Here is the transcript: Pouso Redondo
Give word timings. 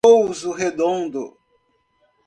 Pouso 0.03 0.49
Redondo 0.51 1.23